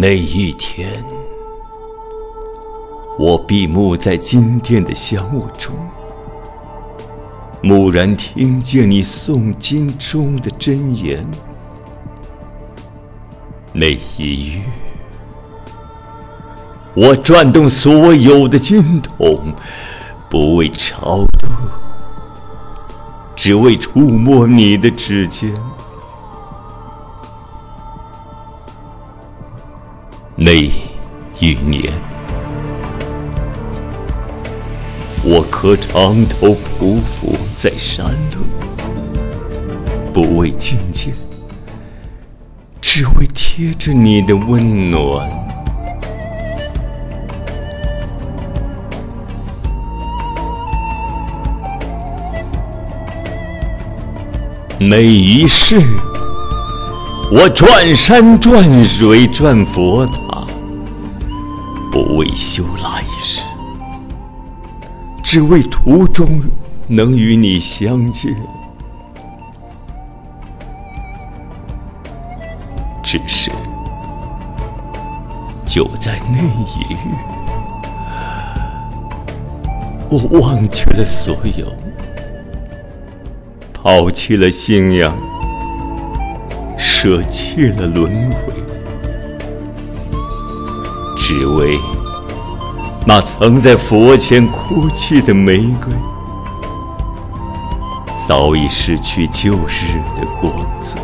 [0.00, 1.04] 那一天，
[3.18, 5.74] 我闭目在金殿的香雾中，
[7.64, 11.26] 蓦然听见你诵经中的真言。
[13.72, 14.62] 那一月，
[16.94, 19.52] 我转动所有的经筒，
[20.30, 21.48] 不为超度，
[23.34, 25.52] 只为触摸你的指尖。
[30.40, 30.52] 那
[31.40, 31.92] 一年，
[35.24, 38.06] 我磕长头匍匐在山
[38.36, 38.44] 路，
[40.14, 41.12] 不为觐见，
[42.80, 45.28] 只为贴着你的温暖。
[54.78, 55.80] 每一世，
[57.32, 60.27] 我转山转水转佛塔。
[62.18, 63.44] 为修来世，
[65.22, 66.42] 只为途中
[66.88, 68.34] 能与你相见。
[73.04, 73.52] 只是，
[75.64, 76.98] 就在那一日，
[80.10, 81.72] 我忘却了所有，
[83.72, 85.16] 抛弃了信仰，
[86.76, 88.52] 舍弃了轮回。
[91.16, 91.78] 只为
[93.08, 95.90] 那曾在佛前哭泣的玫瑰，
[98.14, 100.94] 早已失去旧日的光泽。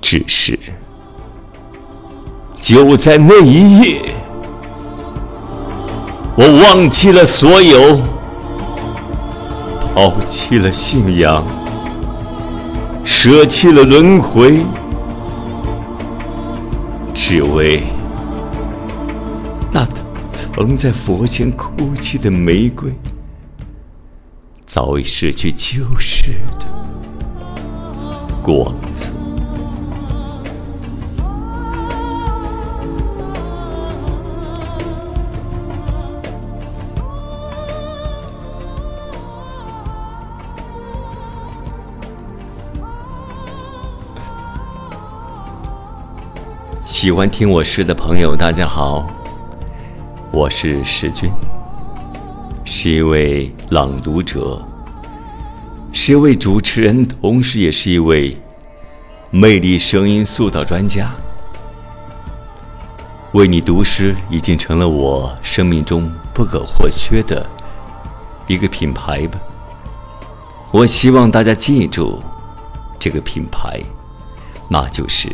[0.00, 0.58] 只是，
[2.58, 4.16] 就在那一夜。
[6.34, 8.00] 我忘记了所有，
[9.94, 11.46] 抛弃了信仰，
[13.04, 14.64] 舍弃了轮回，
[17.12, 17.82] 只为
[19.70, 19.86] 那
[20.32, 22.90] 曾在佛前哭泣的玫瑰，
[24.64, 26.66] 早已失去旧时的
[28.42, 28.74] 光。
[46.84, 49.06] 喜欢听我诗的朋友，大家好，
[50.32, 51.30] 我是石军，
[52.64, 54.60] 是一位朗读者，
[55.92, 58.36] 是一位主持人，同时也是一位
[59.30, 61.08] 魅力声音塑造专家。
[63.30, 67.48] 为你读诗已经成了我生命中不可或缺的
[68.48, 69.40] 一个品牌吧。
[70.72, 72.20] 我希望大家记住
[72.98, 73.80] 这个品牌，
[74.68, 75.30] 那就是。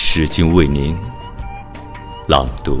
[0.00, 0.96] 使劲为您
[2.28, 2.80] 朗读。